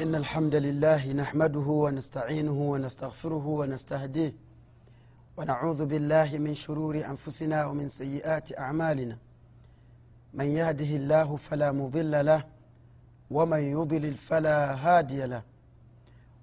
[0.00, 4.32] إن الحمد لله نحمده ونستعينه ونستغفره ونستهديه
[5.36, 9.18] ونعوذ بالله من شرور أنفسنا ومن سيئات أعمالنا.
[10.34, 12.44] من يهده الله فلا مضل له
[13.30, 15.42] ومن يضلل فلا هادي له.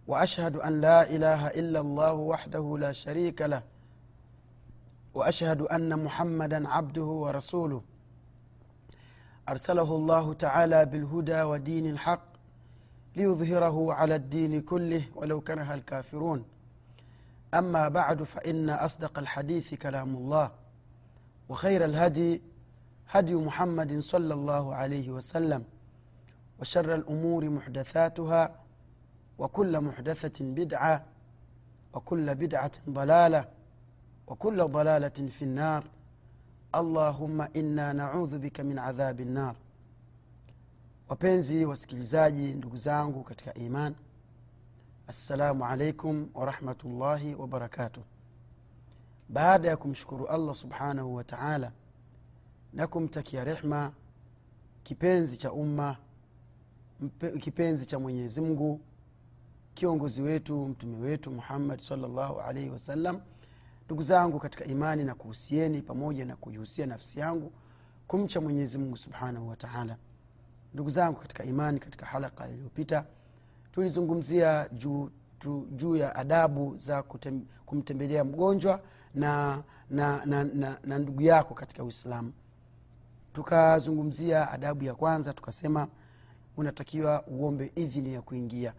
[0.08, 3.64] وأشهد أن لا إله إلا الله وحده لا شريك له.
[5.14, 7.82] وأشهد أن محمدا عبده ورسوله.
[9.50, 12.29] أرسله الله تعالى بالهدى ودين الحق
[13.20, 16.46] ليظهره على الدين كله ولو كره الكافرون.
[17.54, 20.52] أما بعد فإن أصدق الحديث كلام الله
[21.50, 22.42] وخير الهدي
[23.10, 25.64] هدي محمد صلى الله عليه وسلم
[26.60, 28.56] وشر الأمور محدثاتها
[29.40, 31.06] وكل محدثة بدعة
[31.93, 33.45] وكل بدعة ضلالة
[34.28, 35.84] وكل ضلالة في النار.
[36.76, 39.56] اللهم إنا نعudhu bika min adhabi nnar
[41.09, 43.95] wapenzi wasikilizaji ndugu zangu katika iman
[45.08, 48.04] assalamu alaikum warahmatullahi wabarakatuh
[49.30, 51.72] baada ya kumshukuru allah subhanahu wa taala
[52.74, 53.92] na kumtakia rehma
[54.84, 55.98] kipenzi cha umma
[57.40, 58.82] kipenzi cha mwenyezi mungu
[59.73, 63.22] kiongozi wetu mtume wetu muhammadi salllahu alaihi wasallam
[63.86, 67.52] ndugu zangu katika imani na kuhusieni pamoja na kuihusia nafsi yangu
[68.08, 69.98] kumcha mwenyezi mungu subhanahu wa taala
[70.73, 73.06] ndugu zangu katika imani katika halaka iliyopita
[73.72, 78.81] tulizungumzia juu tu, juu ya adabu za kutem, kumtembelea mgonjwa
[79.16, 82.34] na na, na, na na ndugu yako katika uislamu.
[83.34, 85.88] Tukazungumzia adabu ya kwanza tukasema
[86.58, 88.73] unatakiwa uombe idhini ya kuingia.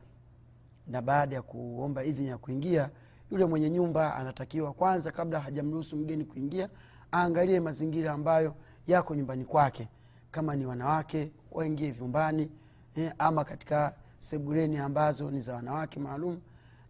[0.86, 2.90] Na baada ya kuomba idhini ya kuingia
[3.30, 6.68] yule mwenye nyumba anatakiwa kwanza kabla hajamruhusu mgeni kuingia
[7.14, 8.54] aangalie mazingira ambayo
[8.86, 9.88] yako nyumbani kwake
[10.30, 12.50] kama ni wanawake waingie vyumbani
[12.96, 16.40] eh, ama katika sebuleni ambazo ni za wanawake maalum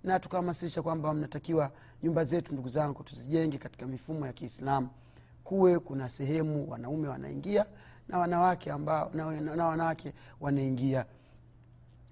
[0.04, 1.70] na tukahamasisha kwamba mnatakiwa
[2.02, 4.88] nyumba zetu ndugu zangu tuzijenge katika mifumo ya kiislamu.
[5.44, 7.66] Kuwe kuna sehemu wanaume wanaingia
[8.08, 11.06] na wanawake ambao na, na wanawake wanaingia.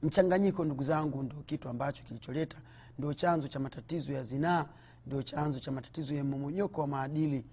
[0.02, 2.56] Mchanganyiko ndugu zangu ndio kitu ambacho kilicholeta
[2.98, 4.66] ndio chanzo cha matatizo ya zinaa
[5.06, 7.44] ndio chanzo cha matatizo ya mmomonyoko wa maadili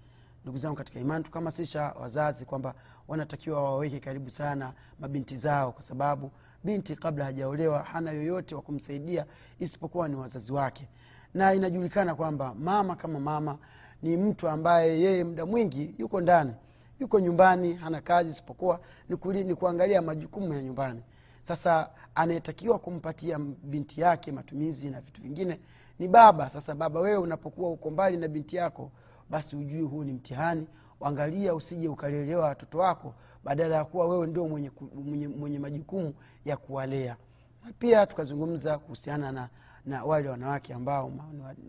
[0.46, 2.74] ndugu zangu katika imani tukahamasisha wazazi kwamba
[3.08, 6.30] wanatakiwa waweke karibu sana mabinti zao kwa sababu
[6.64, 9.26] binti kabla hajaolewa hana yoyote wa kumsaidia
[9.60, 10.88] isipokuwa ni wazazi wake.
[11.34, 13.58] Na inajulikana kwamba mama kama mama
[14.02, 16.54] ni mtu ambaye yeye muda mwingi yuko ndani
[17.00, 21.02] yuko nyumbani hana kazi isipokuwa ni, ni kuangalia majukumu ya nyumbani.
[21.42, 25.60] Sasa anayetakiwa kumpatia binti yake matumizi na vitu vingine
[25.98, 26.50] ni baba.
[26.50, 28.90] Sasa baba wewe unapokuwa uko mbali na binti yako
[29.30, 30.66] basi ujui huu ni mtihani
[31.00, 33.14] angalia usije ukalelewa watoto wako
[33.44, 36.14] badala ya kuwa wewe ndio mwenye, mwenye, mwenye majukumu
[36.44, 37.16] ya kuwalea.
[37.64, 39.48] Na pia tukazungumza kuhusiana na,
[39.86, 41.12] na wale wanawake ambao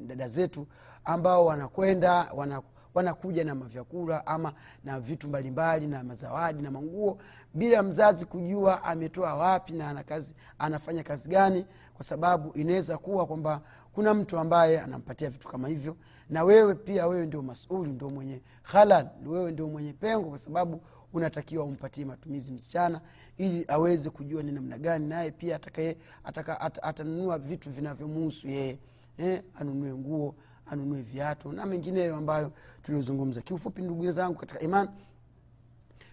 [0.07, 0.68] dada zetu
[1.06, 2.62] ambao wanakwenda wana,
[2.94, 4.53] wanakuja na mavyakula ama
[4.84, 7.18] na vitu mbalimbali na mazawadi na manguo
[7.53, 13.25] bila mzazi kujua ametoa wapi na ana kazi, anafanya kazi gani kwa sababu inaweza kuwa
[13.25, 13.62] kwamba
[13.97, 15.96] kuna mtu ambaye anampatia vitu kama hivyo
[16.30, 20.81] na wewe pia wewe ndio masuli ndio mwenye halal wewe ndio mwenye pengo kwa sababu
[21.13, 23.02] unatakiwa umpatie matumizi msichana
[23.38, 28.80] ili aweze kujua ni namna gani naye pia atakaye ataka, at, atanunua vitu vinavyomuhusu yeye.
[29.18, 32.52] Eh, anunue nguo anunue viatu na mengineyo ambayo
[32.84, 33.41] tuliozungumza.
[33.41, 34.90] Kiufupi ndugu zangu katika iman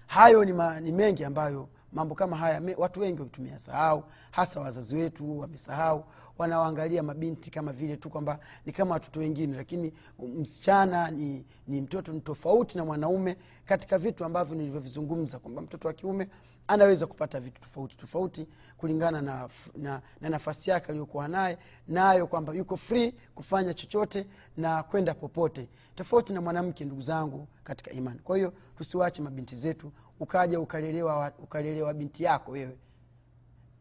[0.07, 4.61] hayo ni, ma, ni mengi ambayo mambo kama haya me, watu wengi wametumia sahau hasa
[4.61, 6.05] wazazi wetu wamesahau
[6.39, 12.13] wanaoangalia mabinti kama vile tu kwamba ni kama watoto wengine lakini msichana ni, ni mtoto
[12.13, 16.29] ni tofauti na mwanaume katika vitu ambavyo nilivyovizungumza kwamba mtoto wa kiume
[16.69, 21.59] anaweza kupata vitu tofauti tofauti kulingana na, na, na nafasi yake aliyokuwa naye
[21.89, 24.27] nayo kwamba yuko free kufanya chochote
[24.57, 28.19] na kwenda popote tofauti na mwanamke ndugu zangu katika imani.
[28.19, 32.79] Kwa hiyo tusiwache mabinti zetu ukaja ukalelewa, ukalelewa binti yako wewe.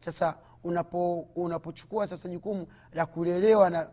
[0.00, 3.90] Sasa unapo unapochukua sasa jukumu la kulelewa na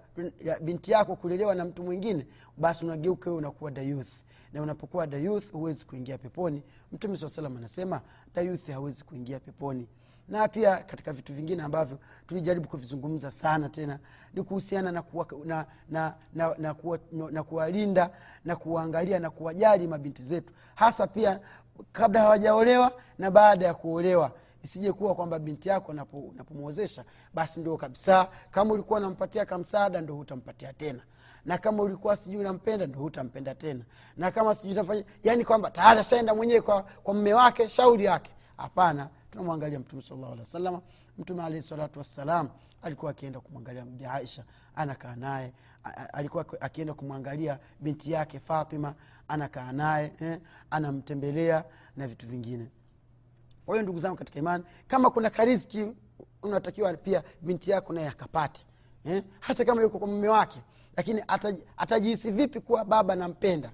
[0.62, 2.28] binti yako kulelewa na mtu mwingine
[2.58, 4.10] basi unageuka wewe unakuwa dayuth
[4.54, 6.64] na unapokuwa dayuth huwezi kuingia peponi.
[6.92, 8.02] Mtume saa salam anasema
[8.36, 9.88] dayuth hawezi kuingia peponi.
[10.28, 14.00] Na pia katika vitu vingine ambavyo tulijaribu kuvizungumza sana tena
[14.34, 17.00] ni kuhusiana na, kuwalinda na, na, na, na, kuwa,
[17.32, 18.10] na kuwalinda
[18.46, 20.54] na kuwaangalia na kuwajali mabinti zetu.
[20.76, 21.40] Hasa pia
[21.92, 24.32] kabla hawajaolewa na baada ya kuolewa.
[24.64, 30.74] Isije kuwa kwamba binti yako unapomwozesha basi ndio kabisa kama ulikuwa unampatia kamsaada ndo hutampatia
[30.74, 31.02] tena
[31.46, 33.84] na kama ulikuwa sijui unampenda ndo hutampenda tena.
[34.18, 38.32] Na kama sijui nafanya yani kwamba tayari ashaenda mwenyewe kwa, kwa mme wake shauri yake.
[38.58, 40.82] Hapana tunamwangalia mtume salllahu alehi wa salama
[41.18, 42.50] mtume alahi salatu wassalam
[42.82, 44.44] alikuwa akienda kumwangalia bi aisha
[44.76, 45.54] anakaa naye.
[46.14, 48.96] Alikuwa akienda kumwangalia binti yake fatima
[49.28, 50.40] anakaa naye eh,
[50.70, 51.64] anamtembelea
[51.98, 52.68] na vitu vingine.
[53.66, 55.88] Kwa hiyo ndugu zangu katika imani kama kuna kariski
[56.44, 58.62] unatakiwa pia binti yako naye akapate
[59.06, 59.24] eh?
[59.40, 60.62] hata kama yuko kwa mume wake
[60.98, 61.24] lakini
[61.78, 63.72] atajihisi vipi kuwa baba nampenda?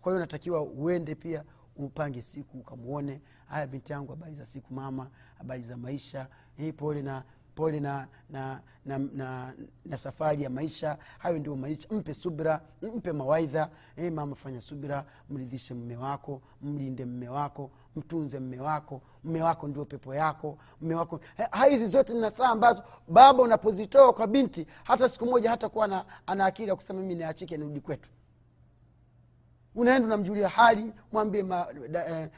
[0.00, 1.44] Kwa hiyo unatakiwa uende pia
[1.76, 7.02] upange siku ukamwone haya binti yangu habari za siku mama habari za maisha hii pole
[7.02, 7.24] na
[7.58, 9.52] pole na na, na, na
[9.84, 10.98] na safari ya maisha.
[11.18, 11.88] Hayo ndio maisha.
[11.90, 12.60] Mpe subra
[12.96, 13.70] mpe mawaidha.
[13.96, 19.00] Hey, mama fanya subra mridhishe mme wako mlinde mme wako mtunze mme wako.
[19.24, 20.58] Mme wako ndio pepo yako.
[20.80, 21.20] Mme wako
[21.70, 26.44] hizi zote ni saa ambazo baba unapozitoa kwa binti hata siku moja hata kuwa ana
[26.44, 28.10] akili ya kusema mimi niachike nirudi kwetu
[29.74, 32.28] unaenda unamjulia hali mwambie ma, eh,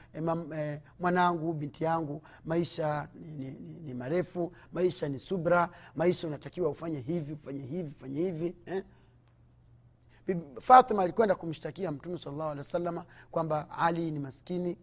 [0.54, 6.68] eh, mwanangu binti yangu maisha ni, ni, ni, ni marefu maisha ni subra maisha unatakiwa
[6.70, 8.84] ufanye hivi ufanye hivi ufanye hivi eh?
[10.60, 14.78] fatima alikwenda kumshtakia mtume salllahu alehi wa salama kwamba ali ni maskini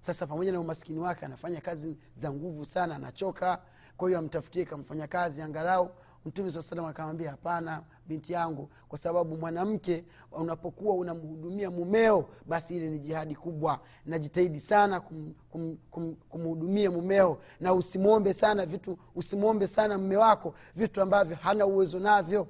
[0.00, 3.62] sasa pamoja na umaskini wake anafanya kazi za nguvu sana anachoka
[3.96, 5.90] kwa hiyo amtafutie kamfanya kazi angalau
[6.26, 12.90] mtume saa salam akamwambia hapana binti yangu kwa sababu mwanamke unapokuwa unamhudumia mumeo basi ile
[12.90, 13.80] ni jihadi kubwa.
[14.06, 20.54] Najitahidi sana kumhudumia kum, kum, kum mumeo na usimwombe sana vitu usimwombe sana mme wako
[20.76, 22.48] vitu ambavyo hana uwezo navyo.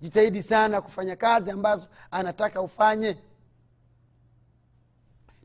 [0.00, 3.16] Jitahidi sana kufanya kazi ambazo anataka ufanye.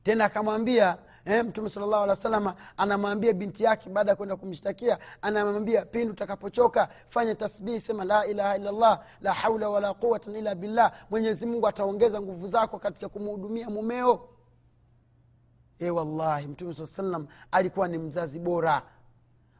[0.03, 4.35] Tena akamwambia eh, mtume sala llahu alih wa salama anamwambia binti yake baada ya kwenda
[4.35, 10.55] kumshtakia anamwambia pindi utakapochoka fanya tasbihi sema la ilaha illallah la haula wala quwatan illa
[10.55, 10.91] billah.
[11.09, 14.29] Mwenyezi mungu ataongeza nguvu zako katika kumhudumia mumeo.
[15.79, 18.81] E wallahi mtume saa salam alikuwa ni mzazi bora.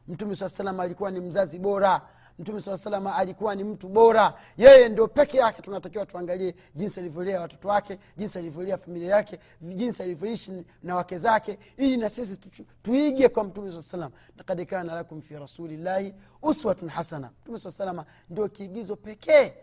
[0.08, 2.02] Mtume saa salam alikuwa ni mzazi bora
[2.38, 4.34] mtume saa salama alikuwa ni mtu bora.
[4.56, 10.02] Yeye ndio peke yake tunatakiwa tuangalie jinsi alivyolea watoto wake jinsi alivyolea familia yake jinsi
[10.02, 14.94] alivyoishi na wake zake ili na sisi tu, tuige kwa mtume saa salam lakad kana
[14.94, 17.30] lakum fi rasulillahi uswatun hasana.
[17.42, 19.54] Mtume saa salama ndio kiigizo pekee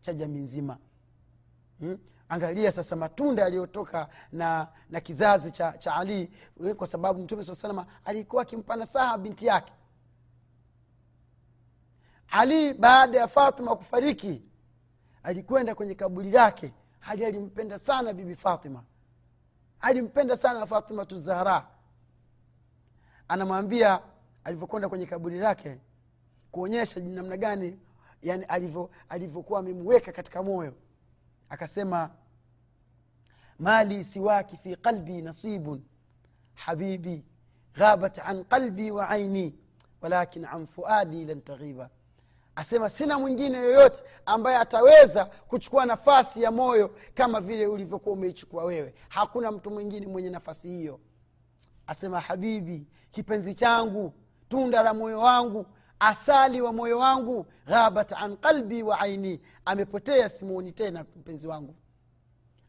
[0.00, 0.78] cha jamii nzima.
[1.80, 1.98] Hmm?
[2.28, 6.30] angalia sasa matunda yaliyotoka na na kizazi cha, cha ali
[6.76, 9.72] kwa sababu mtume saa salama alikuwa akimpa nasaha binti yake
[12.30, 14.42] ali baada ya fatima kufariki
[15.22, 16.72] alikwenda kwenye kaburi lake.
[17.00, 18.82] Hali alimpenda sana bibi fatima.
[19.80, 21.66] Alimpenda sana fatimatu zahra.
[23.28, 24.00] Anamwambia
[24.44, 25.80] alivyokwenda kwenye kaburi lake
[26.52, 27.78] kuonyesha namna gani
[28.22, 28.44] yani
[29.08, 30.74] alivyokuwa amemweka katika moyo.
[31.48, 32.10] Akasema
[33.58, 35.82] mali siwaki fi qalbi nasibun.
[36.54, 37.24] Habibi
[37.74, 39.58] ghabat an qalbi wa aini
[40.00, 41.90] walakin an fuadi lan taghiba
[42.58, 48.94] asema sina mwingine yoyote ambaye ataweza kuchukua nafasi ya moyo kama vile ulivyokuwa umeichukua wewe.
[49.08, 51.00] Hakuna mtu mwingine mwenye nafasi hiyo.
[51.86, 54.12] Asema habibi kipenzi changu
[54.48, 55.66] tunda la moyo wangu
[55.98, 61.74] asali wa moyo wangu ghabat an qalbi wa aini amepotea simuoni tena mpenzi wangu.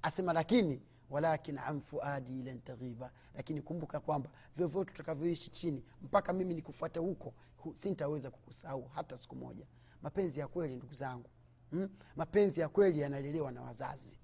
[0.01, 3.11] Asema lakini walakin an fuadi lan taghiba.
[3.35, 7.33] Lakini kumbuka kwamba vyovyote utakavyoishi chini mpaka mimi nikufuate huko
[7.73, 9.65] sintaweza kukusahau hata siku moja
[10.01, 11.29] mapenzi ya kweli ndugu zangu
[11.71, 11.89] hmm?
[12.15, 14.17] mapenzi ya kweli yanalelewa na wazazi.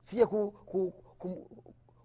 [0.00, 1.50] Sije ku, ku, ku,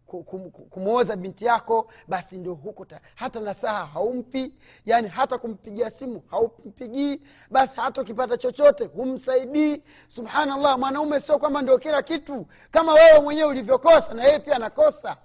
[0.05, 4.53] ku, ku, kumwoza binti yako basi ndio huko ta, hata nasaha haumpi
[4.85, 9.83] yani hata kumpigia simu haumpigii basi hata ukipata chochote humsaidii.
[10.07, 15.17] Subhanallah mwanaume sio kwamba ndio kila kitu kama wewe mwenyewe ulivyokosa na yeye pia anakosa.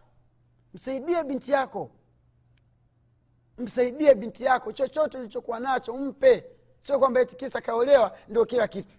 [0.75, 1.91] Msaidie binti yako
[3.59, 6.45] msaidie binti yako chochote ulichokuwa nacho mpe
[6.81, 8.95] sio kwamba eti kisa kaolewa ndio kila kitu.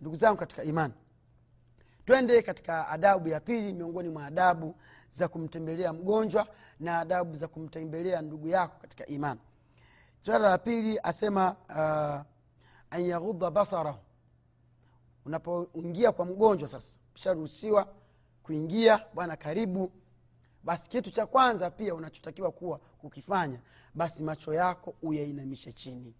[0.00, 0.94] Ndugu zangu katika imani
[2.06, 4.74] twende katika adabu ya pili miongoni mwa adabu
[5.10, 6.46] za kumtembelea mgonjwa
[6.80, 9.40] na adabu za kumtembelea ndugu yako katika imani.
[10.20, 12.26] Swala la pili asema uh,
[12.96, 13.98] anyaghudha basarahu.
[15.24, 17.88] Unapoingia kwa mgonjwa sasa usharuhusiwa
[18.42, 19.92] kuingia bwana karibu
[20.66, 23.60] basi kitu cha kwanza pia unachotakiwa kuwa kukifanya
[23.94, 26.14] basi macho yako uyainamishe chini.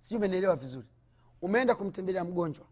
[0.00, 0.86] Si umenielewa vizuri.
[1.42, 2.66] Umeenda kumtembelea mgonjwa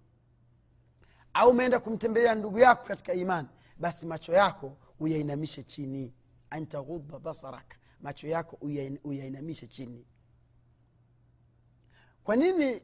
[1.34, 3.48] au umeenda kumtembelea ndugu yako katika imani
[3.78, 6.14] basi macho yako uyainamishe chini.
[6.50, 8.58] Antaghudha basaraka macho yako
[9.04, 10.06] uyainamishe chini.
[12.24, 12.82] Kwa nini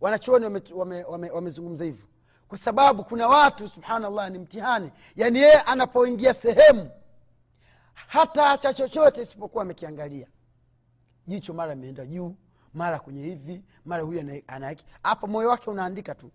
[0.00, 2.06] wanachuoni wamezungumza wame, wame, wame hivyo
[2.48, 4.92] kwa sababu kuna watu subhanallah ni mtihani.
[5.16, 6.90] Yaani yeye anapoingia sehemu
[7.94, 10.26] hata acha chochote isipokuwa amekiangalia.
[11.26, 12.34] Jicho mara imeenda juu
[12.74, 16.30] mara kwenye hivi mara huyu ana- ana hapo moyo wake unaandika tu.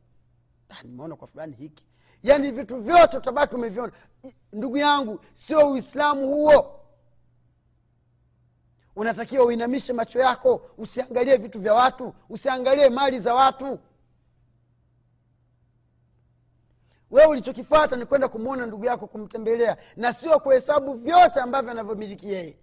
[0.70, 1.86] "Ah, nimeona kwa fulani hiki.
[2.24, 3.94] Yaani vitu vyote utabaki umeviona.
[4.54, 6.80] Ndugu yangu sio uislamu huo.
[8.96, 13.80] Unatakiwa uinamishe macho yako usiangalie vitu vya watu usiangalie mali za watu
[17.14, 22.58] wewe ulichokifata ni kwenda kumwona ndugu yako kumtembelea na sio kuhesabu vyote ambavyo anavyomiliki yeye.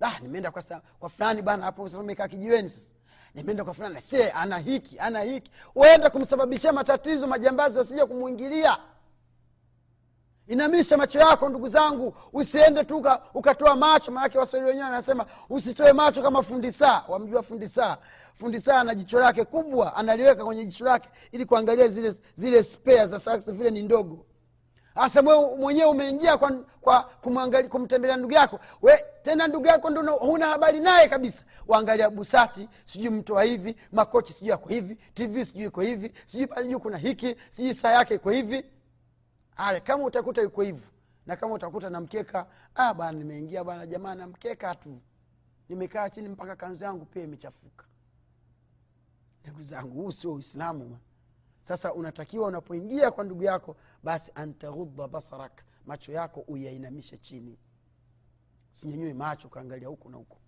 [0.00, 0.62] Ah, nimeenda kwa,
[1.00, 2.92] kwa fulani bana hapo sasa kijiweni sasa.
[3.34, 5.50] Nimeenda kwa fulani se ana hiki ana hiki.
[5.74, 8.78] Uenda kumsababishia matatizo majambazi wasija kumwingilia
[10.48, 16.22] inamisha macho yako ndugu zangu usiende tu ukatoa macho maanake waswahili wenyewe anasema usitoe macho
[16.22, 17.02] kama fundi saa.
[17.08, 17.96] Wamjua fundi saa.
[18.34, 23.06] Fundi saa ana jicho lake kubwa analiweka kwenye jicho lake ili kuangalia zile zile spare
[23.06, 24.26] za saa vile ni ndogo.
[24.94, 27.10] Hasa mwenyewe umeingia kwa, kwa
[27.68, 28.60] kumtembelea ndugu yako.
[28.82, 31.44] We tena ndugu yako ndo huna habari naye kabisa.
[31.68, 36.68] Waangalia busati sijui mtoa hivi makochi sijui ako hivi tv sijui iko hivi sijui pale
[36.68, 38.64] juu kuna hiki sijui saa yake iko hivi
[39.54, 40.88] haya kama utakuta yuko hivyo
[41.26, 42.06] na kama utakuta na
[42.74, 44.28] ah, bana nimeingia bana jamaa na
[44.74, 45.00] tu.
[45.68, 47.86] Nimekaa chini mpaka kanzu yangu pia imechafuka.
[49.44, 50.98] Ndugu zangu huu sio uislamu
[51.60, 57.58] sasa unatakiwa unapoingia kwa ndugu yako basi antaghudha basarak macho yako uyainamishe chini.
[58.72, 60.38] Usinyanyue macho ukaangalia huku na huku.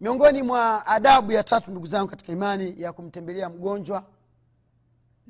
[0.00, 4.06] Miongoni mwa adabu ya tatu ndugu zangu katika imani ya kumtembelea mgonjwa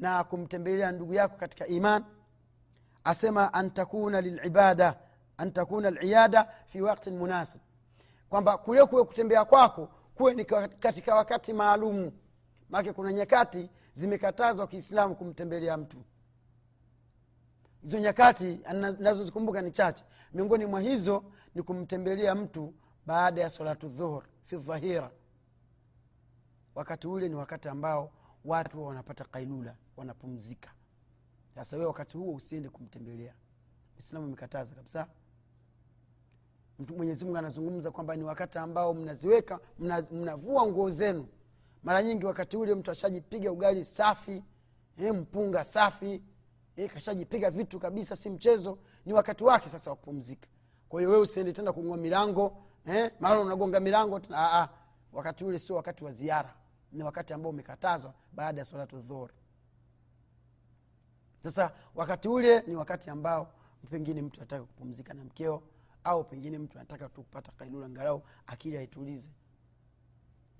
[0.02, 2.04] na kumtembelea ndugu yako katika iman.
[3.04, 4.98] Asema antakuna lilibada
[5.36, 7.60] antakuna liyada fi waktin munasib.
[8.30, 10.44] Kwamba kule kuwe kutembea kwako kuwe ni
[10.78, 12.12] katika wakati maalumu
[12.70, 15.96] maake kuna nyakati zimekatazwa kiislamu kumtembelea mtu.
[17.82, 18.60] Hizo nyakati
[18.98, 20.04] nazozikumbuka ni chache.
[20.32, 22.74] Miongoni mwa hizo ni kumtembelea mtu
[23.06, 25.10] baada ya salatu dhuhur fi dhahira.
[26.74, 28.12] Wakati ule ni wakati ambao
[28.44, 30.70] watu wanapata kailula wanapumzika.
[31.54, 33.34] Sasa wewe wakati huo usiende kumtembelea.
[33.98, 35.06] Islamu imekataza kabisa.
[36.78, 41.26] Mtu anazungumza kwamba ni wakati ambao mnaziweka mna- mnavua nguo zenu.
[41.82, 44.42] Mara nyingi wakati ule mtu ashajipiga ugali safi
[44.98, 46.22] eh, mpunga safi
[46.76, 50.48] eh, kashajipiga vitu kabisa si mchezo ni wakati wake sasa wa kupumzika.
[50.88, 52.56] Kwa hiyo usiende tena kungua milango
[52.86, 54.38] eh, mara unagonga milango tena.
[54.38, 54.68] Ah, ah,
[55.12, 56.54] wakati ule sio wakati wa ziara
[56.92, 59.34] ni wakati ambao umekatazwa baada ya salatu dhuhuri
[61.42, 63.52] sasa wakati ule ni wakati ambao
[63.90, 65.62] pengine mtu anataka kupumzika na mkeo
[66.04, 69.28] au pengine mtu anataka tu kupata kailula angalau akili aitulize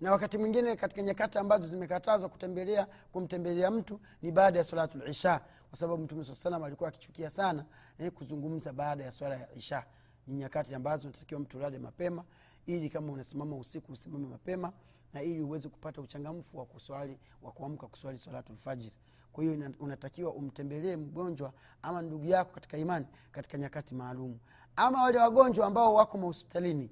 [0.00, 5.40] na wakati mwingine katika nyakati ambazo zimekatazwa kutembelea kumtembelea mtu ni baada ya salatu lisha
[5.70, 7.64] kwa sababu mtume saa salam alikuwa akichukia sana
[7.98, 9.84] eh, kuzungumza baada ya swala ya isha.
[10.26, 12.24] Ni nyakati ambazo natakiwa mtu ulale mapema
[12.66, 14.72] ili kama unasimama usiku usimame mapema
[15.12, 18.94] na ili uweze kupata uchangamfu wa kuswali wa kuamka kuswali salatu lfajiri
[19.32, 24.38] kwa hiyo unatakiwa umtembelee mgonjwa ama ndugu yako katika imani katika nyakati maalum
[24.76, 26.90] ama wale wagonjwa ambao wako mahospitalini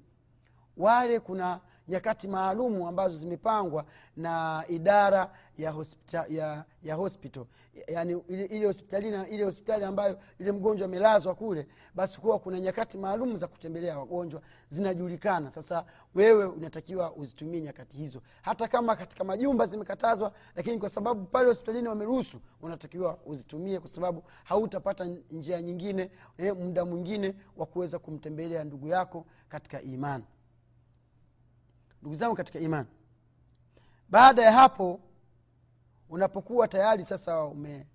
[0.81, 3.85] wale kuna nyakati maalumu ambazo zimepangwa
[4.17, 7.45] na idara ya hospita, ya, ya hospital.
[7.87, 12.97] Yani ile ile hospitalini ile hospitali ambayo yule mgonjwa amelazwa kule basi kuwa kuna nyakati
[12.97, 15.51] maalum za kutembelea wagonjwa zinajulikana.
[15.51, 15.85] Sasa
[16.15, 18.21] wewe unatakiwa uzitumie nyakati hizo.
[18.41, 24.23] Hata kama katika majumba zimekatazwa lakini kwa sababu pale hospitalini wameruhusu unatakiwa uzitumie kwa sababu
[24.43, 30.23] hautapata njia nyingine eh, muda mwingine wa kuweza kumtembelea ndugu yako katika imani
[32.01, 32.87] ndugu zangu katika imani
[34.09, 34.99] baada ya hapo
[36.09, 37.87] unapokuwa tayari sasa ume,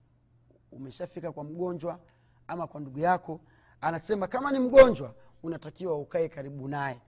[0.73, 2.01] umeshafika kwa mgonjwa
[2.49, 3.41] ama kwa ndugu yako
[3.81, 7.03] anasema kama ni mgonjwa unatakiwa ukae karibu naye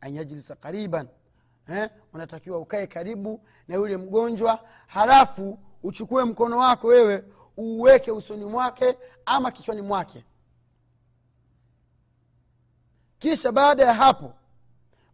[0.00, 1.08] anyajlisa kariban
[1.68, 1.90] eh?
[2.12, 7.24] unatakiwa ukae karibu na yule mgonjwa halafu uchukue mkono wako wewe
[7.58, 10.24] uuweke usoni mwake ama kichwani mwake
[13.18, 14.32] kisha baada ya hapo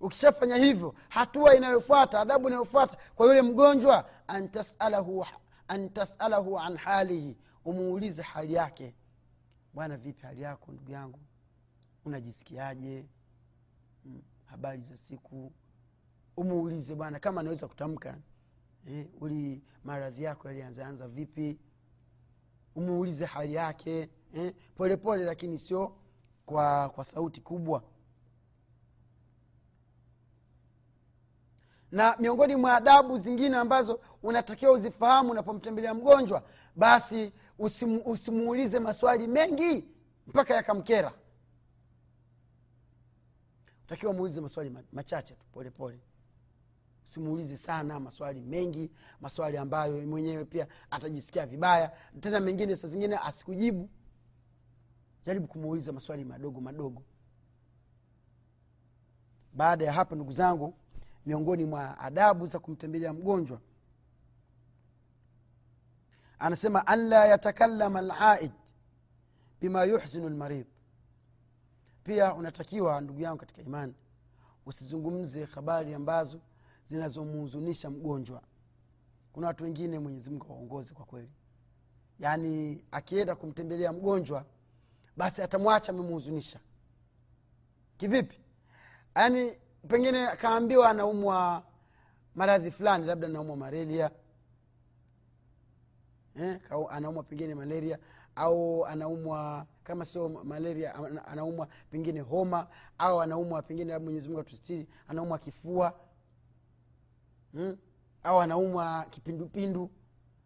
[0.05, 5.25] ukishafanya hivyo hatua inayofuata adabu inayofuata kwa yule mgonjwa antasalahu
[5.69, 5.91] an
[6.59, 7.37] an halihi.
[7.65, 8.95] Umuulize hali yake.
[9.75, 11.19] Bwana vipi hali yako ndugu yangu?
[12.05, 13.05] Unajisikiaje?
[14.03, 15.53] Hmm, habari za siku?
[16.37, 18.19] Umuulize bwana kama anaweza kutamka
[18.87, 21.59] eh, uli maradhi yako yalianzaanza vipi?
[22.75, 24.01] Umuulize hali yake
[24.35, 25.97] eh, polepole pole, lakini sio
[26.47, 27.83] kwa kwa sauti kubwa
[31.95, 36.43] na miongoni mwa adabu zingine ambazo unatakiwa uzifahamu unapomtembelea mgonjwa
[36.77, 39.85] basi usimu, usimuulize maswali mengi
[40.27, 41.13] mpaka yakamkera.
[43.87, 46.01] Takiwa muulize maswali machache tu polepole
[47.05, 53.89] usimuulize sana maswali mengi maswali ambayo mwenyewe pia atajisikia vibaya tena mengine saa zingine asikujibu.
[55.27, 57.03] Jaribu kumuuliza maswali madogo madogo.
[59.53, 60.75] Baada ya hapo ndugu zangu
[61.27, 63.61] miongoni mwa adabu za kumtembelea mgonjwa.
[66.39, 68.53] Anasema anla yatakalama laid
[69.61, 70.67] bima yuhsinu lmarid
[72.05, 73.95] pia unatakiwa ndugu yangu katika imani
[74.67, 76.41] usizungumze habari ambazo
[76.85, 78.43] zinazomhuzunisha mgonjwa.
[79.33, 81.31] Kuna watu wengine mwenyezimungu awaongozi kwa kweli.
[82.21, 84.45] Yaani akienda kumtembelea mgonjwa
[85.17, 86.61] basi atamwacha amemhuzunisha.
[87.97, 88.41] Kivipi?
[89.17, 89.53] Yaani
[89.89, 91.63] pengine akaambiwa anaumwa
[92.35, 94.11] maradhi fulani labda anaumwa malaria
[96.37, 96.61] eh,
[96.91, 97.99] anaumwa pengine malaria
[98.37, 100.95] au anaumwa kama sio malaria
[101.27, 102.67] anaumwa pengine homa
[102.99, 106.01] au anaumwa pengine labda mwenyezi mungu atusitiri anaumwa kifua
[107.53, 107.77] hmm?
[108.25, 109.91] au anaumwa kipindupindu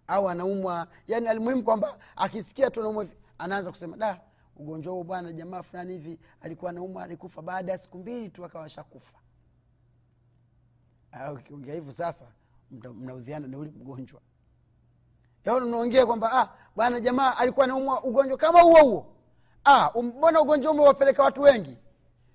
[0.07, 4.21] au anaumwa yani almuhimu kwamba akisikia tu anaumwa hivi, anaanza kusema da
[4.57, 8.69] ugonjwa huo bwana jamaa fulani hivi alikuwa anaumwa alikufa baada ya siku mbili tu akawa
[8.69, 9.28] shakufa Ah,
[11.35, 12.27] ukiongea hivyo sasa
[12.71, 14.21] mnaudhiana na ule mgonjwa.
[15.45, 19.15] Yaani unaongea kwamba ah, bwana jamaa alikuwa anaumwa ugonjwa kama huo huo.
[19.65, 21.79] Ah, um- mbona ugonjwa umewapeleka watu wengi?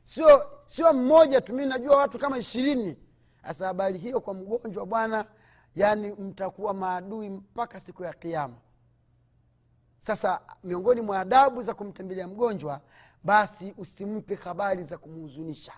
[0.04, 2.98] Sio sio mmoja tu mi najua watu kama ishirini.
[3.44, 5.26] Sasa habari hiyo kwa mgonjwa bwana
[5.76, 8.56] yaani mtakuwa maadui mpaka siku ya kiama
[10.00, 12.82] sasa miongoni mwa adabu za kumtembelea mgonjwa
[13.24, 15.74] basi usimpe habari za kumhuzunisha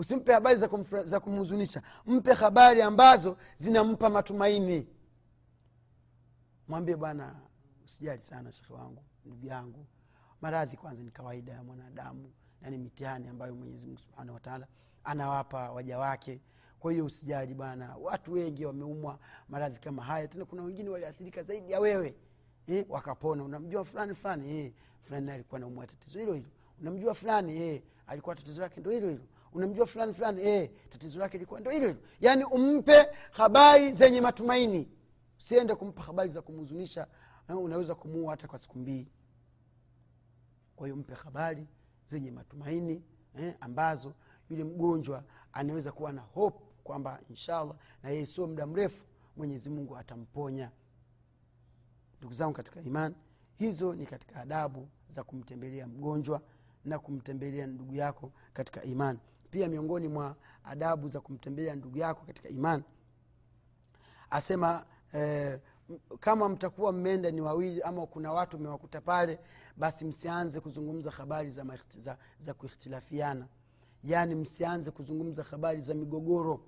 [0.00, 0.56] usimpe habari
[1.04, 1.82] za, kumhuzunisha.
[2.06, 4.88] Mpe habari ambazo zinampa matumaini.
[6.68, 7.34] Mwambie bwana
[7.84, 9.86] usijali sana shekhe wangu ndugu yangu.
[10.40, 14.66] Maradhi kwanza ni kawaida ya mwanadamu na ni mitihani ambayo mwenyezi mungu subhanahu wataala
[15.04, 16.40] anawapa waja wake.
[16.78, 21.72] Kwa hiyo usijali bwana watu wengi wameumwa maradhi kama haya tena kuna wengine waliathirika zaidi
[21.72, 22.14] ya wewe.
[22.66, 23.44] Eh, wakapona.
[23.44, 24.58] Unamjua fulani fulani?
[24.60, 26.48] Eh, fulani alikuwa naumwa tatizo hilo hilo.
[26.80, 27.62] Unamjua fulani?
[27.62, 31.70] Eh, alikuwa tatizo lake ndo hilo hilo unamjua fulani fulani eh, tatizo lake likuwa ndo
[31.70, 32.00] hilo hilo.
[32.20, 34.88] Yaani umpe habari zenye matumaini.
[35.38, 37.06] Usiende kumpa habari za kumhuzunisha
[37.48, 39.12] eh, unaweza kumuua hata kwa siku mbili.
[40.76, 41.66] Kwa hiyo mpe habari
[42.06, 43.02] zenye matumaini
[43.38, 44.14] eh, ambazo
[44.50, 49.04] yule mgonjwa anaweza kuwa na hope kwamba inshallah na yeye sio muda mrefu
[49.36, 50.70] mwenyezi mungu atamponya.
[52.18, 53.14] Ndugu zangu katika imani
[53.58, 56.42] hizo ni katika adabu za kumtembelea mgonjwa
[56.84, 59.18] na kumtembelea ndugu yako katika imani
[59.50, 62.84] pia miongoni mwa adabu za kumtembelea ndugu yako katika imani.
[64.30, 65.60] Asema eh,
[66.20, 69.38] kama mtakuwa mmeenda ni wawili ama kuna watu mmewakuta pale
[69.76, 71.64] basi msianze kuzungumza habari za,
[71.98, 73.46] za, za kuikhtilafiana
[74.04, 76.60] yaani msianze kuzungumza habari za migogoro.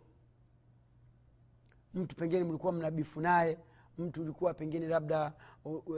[1.95, 3.59] Mtu pengine mlikuwa mnabifu naye
[3.99, 5.33] mtu ulikuwa pengine labda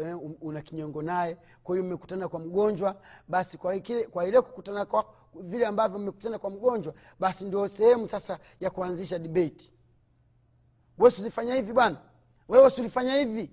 [0.02, 5.14] eh, una kinyongo naye kwa hiyo mmekutana kwa mgonjwa basi kwa, kwa ile kukutana kwa
[5.42, 9.72] vile ambavyo mmekutana kwa mgonjwa basi ndio sehemu sasa ya kuanzisha dibeti
[10.98, 11.96] we sulifanya hivi bwana.
[12.48, 13.50] Wewe sulifanya hivi.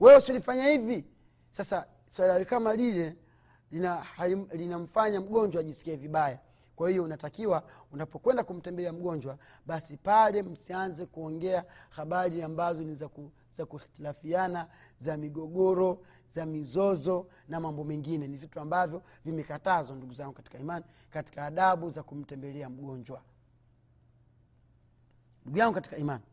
[0.00, 1.04] Wewe sulifanya hivi.
[1.50, 3.16] Sasa swala kama lile
[3.72, 4.06] lina-
[4.52, 6.38] linamfanya mgonjwa ajisikie vibaya.
[6.76, 12.94] Kwa hiyo unatakiwa unapokwenda kumtembelea mgonjwa basi pale msianze kuongea habari ambazo ni
[13.52, 18.28] za kuhitilafiana za migogoro za mizozo na mambo mengine.
[18.28, 23.22] Ni vitu ambavyo vimekatazwa ndugu zangu katika imani katika adabu za kumtembelea mgonjwa.
[25.42, 26.24] Ndugu yangu katika imani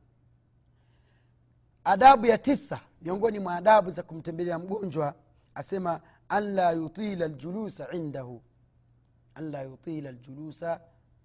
[1.83, 5.15] adabu ya tisa miongoni mwa adabu za kumtembelea mgonjwa
[5.55, 8.41] asema an la yutila ljulusa indahu.
[9.35, 10.81] Anla yutila ljulusa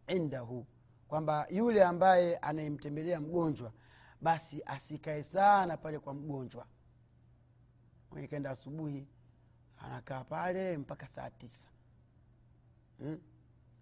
[0.07, 0.67] indahu.
[1.09, 3.73] Kwamba yule ambaye anayemtembelea mgonjwa
[4.21, 6.67] basi asikae sana pale kwa mgonjwa
[8.11, 9.07] mwenye kaenda asubuhi
[9.79, 11.69] anakaa pale mpaka saa tisa.
[12.99, 13.19] Hmm?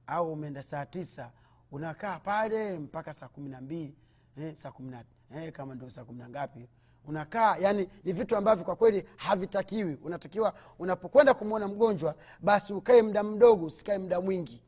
[0.07, 1.31] au umeenda saa tisa
[1.73, 3.95] unakaa pale mpaka saa kumi na mbili
[4.37, 5.05] eh, saa kumi na
[5.37, 6.69] eh, kama ndo saa kumi na ngapi.
[7.05, 9.95] Unakaa yani ni vitu ambavyo kwa kweli havitakiwi.
[9.95, 14.63] Unatakiwa unapokwenda kumwona mgonjwa basi ukae muda mdogo usikae muda mwingi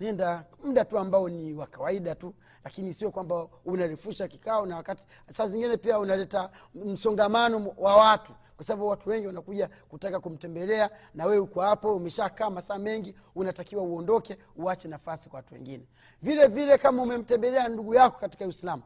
[0.00, 2.34] nenda muda tu ambao ni wa kawaida tu
[2.64, 8.64] lakini sio kwamba unarefusha kikao na wakati saa zingine pia unaleta msongamano wa watu kwa
[8.66, 14.38] sababu watu wengi wanakuja kutaka kumtembelea na wewe uko hapo umeshakaa masaa mengi unatakiwa uondoke
[14.56, 15.86] uache nafasi kwa watu wengine.
[16.22, 18.82] Vile vile kama umemtembelea ndugu yako katika uislamu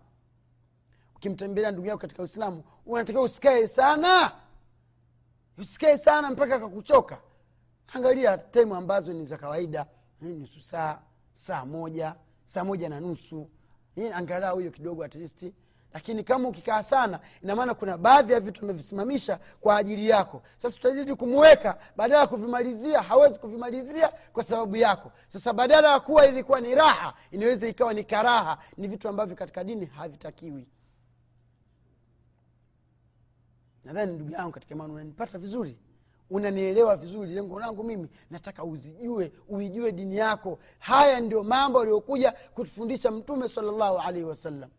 [1.17, 4.33] ukimtembelea ndugu yako katika uislamu unatakiwa usikae sana
[5.59, 7.19] usikae sana mpaka kakuchoka
[7.95, 9.87] angalia temu ambazo ni za kawaida
[10.33, 10.99] nusu saa
[11.33, 13.51] saa moja saa moja na nusu.
[14.15, 15.17] Angalau hiyo kidogo at
[15.95, 20.43] lakini kama ukikaa sana inamaana kuna baadhi ya vitu amevisimamisha kwa ajili yako.
[20.59, 25.13] Sasa utajidi kumweka badala ya kuvimalizia hawezi kuvimalizia kwa sababu yako.
[25.29, 28.59] Sasa badala ya kuwa ilikuwa ni raha inaweza ikawa ni karaha.
[28.77, 30.69] Ni vitu ambavyo katika dini havitakiwi.
[33.85, 35.79] Nadhani ndugu yangu katika imani unanipata vizuri
[36.31, 40.59] unanielewa vizuri lengo langu mimi nataka uzijue uijue dini yako.
[40.79, 44.71] Haya ndio mambo aliyokuja kutufundisha mtume salllahu alaihi wasallam.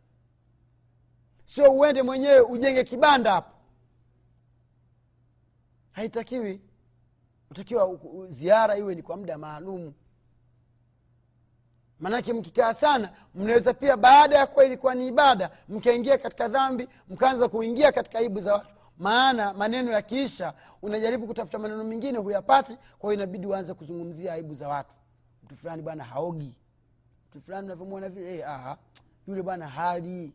[1.45, 3.51] Sio uende mwenyewe ujenge kibanda hapo.
[5.91, 6.62] Haitakiwi.
[7.51, 9.93] Utakiwa ziara iwe ni kwa muda maalumu.
[11.99, 17.47] Maanake mkikaa sana mnaweza pia baada ya kuwa ilikuwa ni ibada mkaingia katika dhambi mkaanza
[17.49, 23.23] kuingia katika aibu za watu maana maneno yakiisha unajaribu kutafuta maneno mengine huyapati kwa hiyo
[23.23, 24.93] inabidi uanze kuzungumzia aibu za watu.
[25.43, 26.58] Mtu fulani bwana haogi.
[27.29, 28.77] Mtu fulani unavyomwona vile hey, aha,
[29.27, 30.34] yule bwana hali.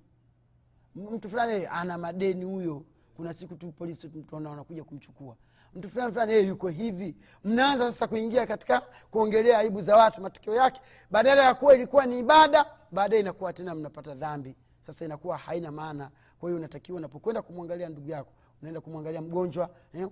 [0.94, 2.82] Mtu fulani hey, ana madeni huyo.
[3.16, 5.36] Kuna siku tu polisi tunaona wanakuja kumchukua.
[5.74, 7.16] Mtu fulani fulani hey, yuko hivi.
[7.44, 12.18] Mnaanza sasa kuingia katika kuongelea aibu za watu matokeo yake badala ya kuwa ilikuwa ni
[12.18, 14.56] ibada baadaye inakuwa tena mnapata dhambi.
[14.80, 16.10] Sasa inakuwa haina maana.
[16.38, 20.08] Kwa hiyo unatakiwa unapokwenda kumwangalia ndugu yako unaenda kumwangalia mgonjwa eh,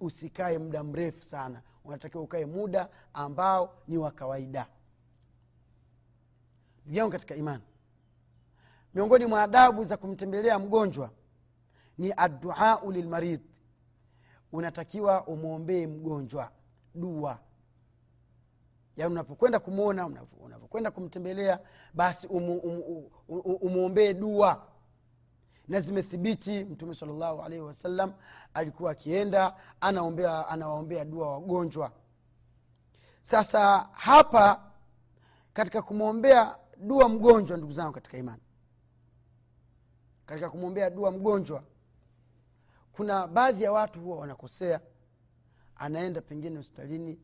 [0.00, 1.62] usikae muda mrefu sana.
[1.84, 4.66] Unatakiwa ukae muda ambao ni wa kawaida.
[6.84, 7.62] Ndugu yangu katika imani
[8.94, 11.10] miongoni mwa adabu za kumtembelea mgonjwa
[11.98, 13.40] ni adduau lilmarid.
[14.52, 16.50] Unatakiwa umwombee mgonjwa
[16.94, 17.38] dua.
[18.96, 20.06] Yaani unapokwenda kumwona
[20.40, 21.60] unapokwenda kumtembelea
[21.94, 24.66] basi umwombee um, um, um, dua
[25.68, 28.12] na zimethibiti mtume salllahu alaihi wasallam
[28.54, 31.92] alikuwa akienda anawaombea dua wagonjwa.
[33.22, 34.70] Sasa hapa
[35.52, 38.42] katika kumwombea dua mgonjwa ndugu zangu katika imani
[40.26, 41.62] katika kumwombea dua mgonjwa
[42.92, 44.80] kuna baadhi ya watu huwa wanakosea.
[45.76, 47.18] Anaenda pengine hospitalini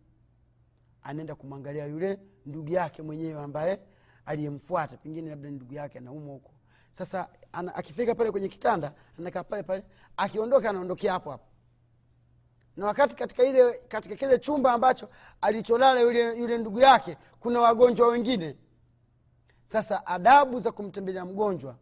[1.02, 3.80] anaenda kumwangalia yule ndugu yake mwenyewe ambaye
[4.26, 4.96] aliyemfuata.
[4.96, 6.50] Pengine labda ndugu yake anaumwa huko
[6.92, 9.84] sasa ana, akifika pale kwenye kitanda anakaa pale pale
[10.16, 11.44] akiondoka anaondokea hapo hapo.
[12.76, 15.08] Na wakati katika ile katika kile chumba ambacho
[15.40, 18.56] alicholala yule, yule ndugu yake kuna wagonjwa wengine.
[19.64, 21.76] Sasa adabu za kumtembelea mgonjwa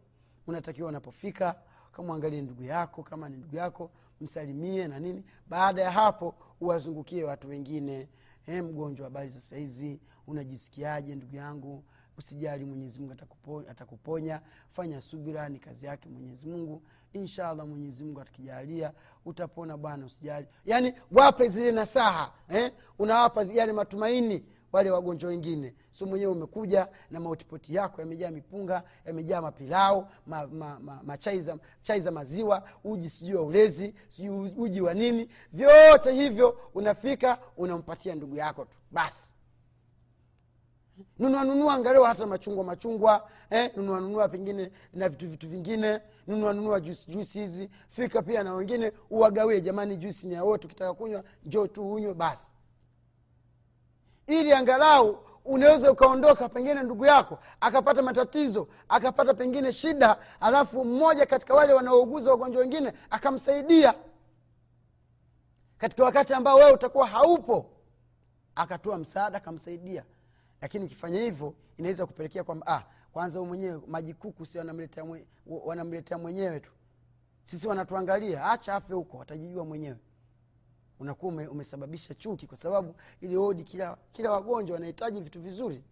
[0.47, 1.55] unatakiwa unapofika
[1.91, 3.91] kamwangalie ndugu yako kama ni ndugu yako
[4.21, 5.23] msalimie na nini.
[5.47, 8.09] Baada ya hapo uwazungukie watu wengine.
[8.47, 11.83] E, mgonjwa habari sasa hizi unajisikiaje ndugu yangu
[12.17, 14.41] usijali mwenyezimungu atakuponya, atakuponya.
[14.71, 16.81] Fanya subira ni kazi yake mwenyezi mungu.
[17.13, 18.93] Inshallah mwenyezi mungu atakijalia
[19.25, 20.47] utapona bwana usijali.
[20.65, 22.71] Yaani wape zile nasaha eh?
[22.99, 25.73] unawapa yale matumaini wale wagonjwa wengine.
[25.91, 31.57] So mwenyewe umekuja na mautipoti yako yamejaa mipunga yamejaa mapilau ma, ma, ma, ma za,
[31.81, 35.29] chai za maziwa uji sijui wa ulezi sijui uji wa nini.
[35.53, 38.77] Vyote hivyo unafika unampatia ndugu yako tu.
[38.91, 39.36] Basi
[41.19, 46.53] nunua nunua angalia hata machungwa machungwa eh, nunua nunua pengine na vitu vitu vingine nunua
[46.53, 51.23] nunua juisi juisi hizi fika pia na wengine uwagawie jamani juisi ni yawote ukitaka kunywa
[51.45, 52.51] njo tu unywe basi.
[54.27, 61.53] Ili angalau unaweza ukaondoka pengine ndugu yako akapata matatizo akapata pengine shida alafu mmoja katika
[61.53, 63.93] wale wanaouguza wagonjwa wengine akamsaidia.
[65.77, 67.65] Katika wakati ambao wewe utakuwa haupo
[68.55, 70.03] akatoa msaada akamsaidia
[70.61, 76.17] lakini ukifanya hivyo inaweza kupelekea kwamba ah, kwanza mwenyewe maji kuku si wanamletea mwe, wanamletea
[76.17, 76.71] mwenyewe tu.
[77.43, 79.97] Sisi wanatuangalia acha afe huko watajijua mwenyewe.
[80.99, 85.83] Unakuwa umesababisha chuki kwa sababu ili odi kila kila wagonjwa wanahitaji vitu vizuri.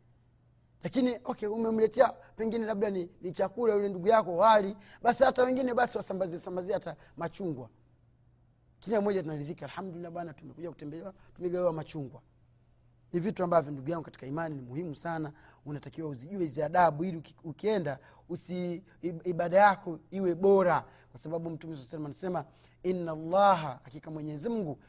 [0.83, 5.73] Lakini okay umemletea pengine labda ni, ni chakula yule ndugu yako wali basi hata wengine
[5.73, 7.69] basi wasambazie sambazie hata machungwa.
[8.79, 12.21] Kila mmoja tunaridhika alhamdulillah bwana tumekuja kutembelewa tumegawewa machungwa
[13.15, 15.31] ni vitu ambavyo ndugu yangu katika imani ni muhimu sana.
[15.65, 17.99] Unatakiwa uzijue hizi adabu ili ukienda
[18.29, 18.83] usi
[19.23, 20.83] ibada yako iwe bora.
[21.11, 22.45] Kwa sababu mtume saa salam anasema
[22.83, 24.79] ina llaha hakika mwenyezimngu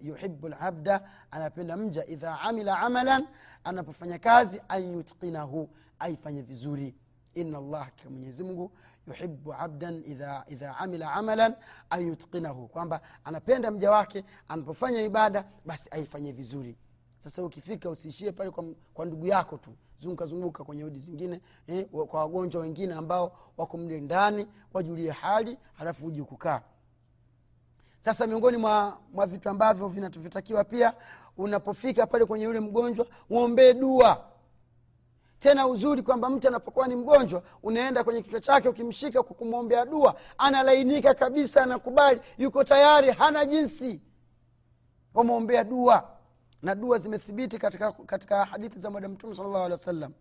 [0.00, 3.26] yuhibu, labda anapenda mja idha amila amalan
[3.64, 6.94] anapofanya kazi an yutqinahu aifanye vizuri.
[7.34, 8.72] Ina llah hakika mwenyezimngu
[9.06, 11.54] yuhibu abdan idha, idha amila amalan
[11.90, 12.68] an yutqinahu.
[12.68, 16.76] Kwamba anapenda mja wake anapofanya ibada basi aifanye vizuri
[17.24, 19.70] sasa ukifika usiishie pale kwa, kwa ndugu yako tu.
[20.00, 26.06] Zungukazunguka kwenye odi zingine eh, kwa wagonjwa wengine ambao wako mle ndani wajulie hali halafu
[26.06, 26.60] uji kukaa.
[28.00, 30.94] Sasa miongoni mwa, mwa vitu ambavyo vinavyotakiwa pia
[31.36, 34.24] unapofika pale kwenye yule mgonjwa uombee dua.
[35.40, 40.14] Tena uzuri kwamba mtu anapokuwa ni mgonjwa unaenda kwenye kichwa chake ukimshika kwa kumwombea dua
[40.38, 44.00] analainika kabisa anakubali yuko tayari hana jinsi
[45.14, 46.11] wamwombea dua
[46.62, 50.12] na dua zimethibiti katika, katika hadithi za mwada mtume sala llahu alehi wa sallam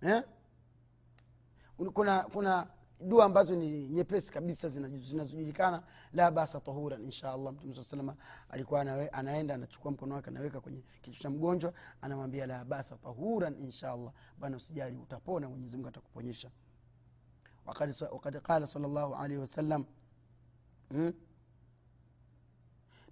[0.00, 0.22] eh?
[1.94, 2.66] kuna kuna
[3.00, 8.16] dua ambazo ni nyepesi kabisa zinazojulikana la basa tahuran insha allah mtume saa salama
[8.48, 13.56] alikuwa anawe, anaenda anachukua mkono wake anaweka kwenye kichwa cha mgonjwa anamwambia la basa tahuran
[13.62, 16.50] insha allah bana usijali utapona mwenyezimungu atakuponyesha
[18.10, 19.84] wakad qala salllahu alaihi wasallam
[20.90, 21.12] hmm?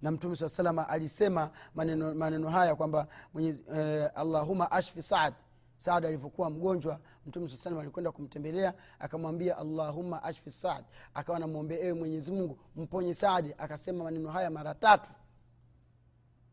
[0.01, 3.07] Na mtume saa salama alisema maneno, maneno haya kwamba
[3.39, 5.33] eh, allahuma ashfi saad.
[5.77, 10.85] Saad alivyokuwa mgonjwa mtume saa salama alikwenda kumtembelea akamwambia allahuma ashfi saad.
[11.13, 15.09] Akawa namwombea ewe mwenyezi mungu mponye saadi akasema maneno haya mara tatu.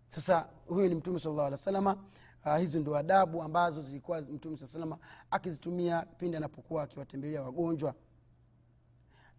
[0.08, 1.96] Sasa huyu ni mtume salllah alih wa salama
[2.46, 4.98] uh, hizi ndo adabu ambazo zilikuwa mtume saa salama
[5.30, 7.94] akizitumia pindi anapokuwa akiwatembelea wagonjwa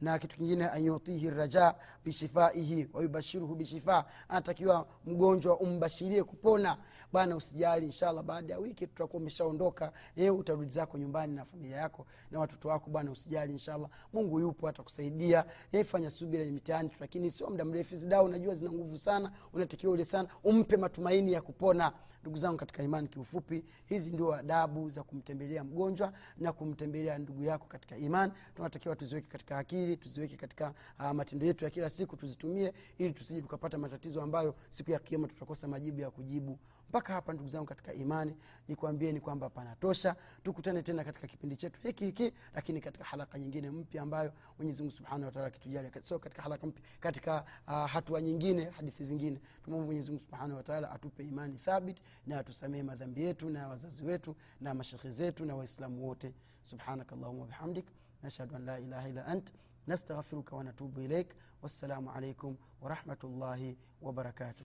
[0.06, 6.78] na kitu kingine anyutihi raja bishifaihi wayubashiruhu bishifa anatakiwa mgonjwa umbashirie kupona.
[7.14, 9.92] Bana usijali inshallah baada ya wiki tutakuwa umeshaondoka.
[10.38, 12.90] Utarudi zako nyumbani na familia yako na watoto wako.
[12.90, 15.46] Bwana usijali inshallah mungu yupo atakusaidia.
[15.86, 17.90] Fanya subira ni mitaani lakini sio muda mrefu.
[17.96, 21.92] Hizi unajua zina nguvu sana unatakiwa ule sana umpe matumaini ya kupona.
[22.26, 27.66] Ndugu zangu katika imani kiufupi hizi ndio adabu za kumtembelea mgonjwa na kumtembelea ndugu yako
[27.70, 28.34] katika imani.
[28.56, 33.42] Tunatakiwa tuziweke katika akili tuziweke katika uh, matendo yetu ya kila siku tuzitumie ili tusije
[33.42, 36.60] tukapata matatizo ambayo siku ya kiama tutakosa majibu ya kujibu.
[36.90, 38.36] Mpaka hapa ndugu zangu katika imani
[38.68, 40.16] nikwambieni kwamba panatosha.
[40.44, 45.26] Tukutane tena katika kipindi chetu hiki hiki lakini katika halaka nyingine mpya ambayo mwenyezimungu subhanahu
[45.26, 49.40] wataala akitujali so katika halaka mpya katika uh, hatua nyingine hadithi zingine.
[49.64, 54.74] Tumwombe mwenyezimungu subhanahu wataala atupe imani thabit na atusamehe madhambi yetu na wazazi wetu na
[54.74, 56.34] mashekhe zetu na waislamu wote.
[56.64, 57.86] Subhanaka allahuma wabihamdik
[58.24, 59.54] nashhadu an la ilaha illa ant
[59.88, 64.65] نستغفرك ونتوب إليك والسلام عليكم ورحمة الله وبركاته.